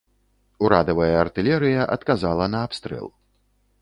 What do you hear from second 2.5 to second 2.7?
на